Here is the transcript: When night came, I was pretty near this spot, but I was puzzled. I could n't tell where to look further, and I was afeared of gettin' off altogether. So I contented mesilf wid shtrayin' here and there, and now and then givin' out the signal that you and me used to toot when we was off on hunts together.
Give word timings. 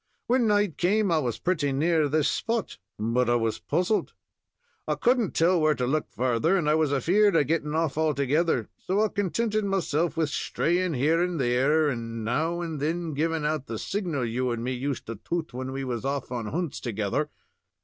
When 0.25 0.47
night 0.47 0.79
came, 0.79 1.11
I 1.11 1.19
was 1.19 1.37
pretty 1.37 1.71
near 1.71 2.09
this 2.09 2.27
spot, 2.27 2.79
but 2.97 3.29
I 3.29 3.35
was 3.35 3.59
puzzled. 3.59 4.13
I 4.87 4.95
could 4.95 5.19
n't 5.19 5.35
tell 5.35 5.61
where 5.61 5.75
to 5.75 5.85
look 5.85 6.09
further, 6.09 6.57
and 6.57 6.67
I 6.67 6.73
was 6.73 6.91
afeared 6.91 7.35
of 7.35 7.45
gettin' 7.45 7.75
off 7.75 7.99
altogether. 7.99 8.67
So 8.79 9.03
I 9.05 9.09
contented 9.09 9.63
mesilf 9.63 10.17
wid 10.17 10.29
shtrayin' 10.29 10.95
here 10.95 11.21
and 11.21 11.39
there, 11.39 11.87
and 11.87 12.25
now 12.25 12.61
and 12.61 12.79
then 12.79 13.13
givin' 13.13 13.45
out 13.45 13.67
the 13.67 13.77
signal 13.77 14.21
that 14.21 14.29
you 14.29 14.49
and 14.49 14.63
me 14.63 14.71
used 14.71 15.05
to 15.05 15.17
toot 15.17 15.53
when 15.53 15.71
we 15.71 15.83
was 15.83 16.03
off 16.03 16.31
on 16.31 16.47
hunts 16.47 16.79
together. 16.79 17.29